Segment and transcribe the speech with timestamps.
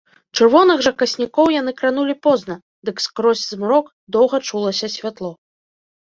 [0.37, 2.55] Чырвоных жа каснікоў яны кранулі позна,
[2.89, 3.85] дык скрозь змрок
[4.17, 5.31] доўга чулася святло.